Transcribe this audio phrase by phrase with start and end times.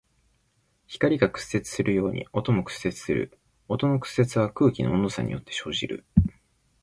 [0.87, 3.37] 光が屈折するように音も屈折する。
[3.67, 6.05] 音の屈折は空気の温度差によって生じる。